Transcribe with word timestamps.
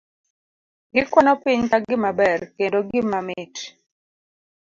Gikwano 0.93 1.31
piny 1.43 1.61
ka 1.71 1.77
gimaber, 1.87 2.39
kendo 2.55 2.79
gima 2.89 3.19
mit. 3.27 3.55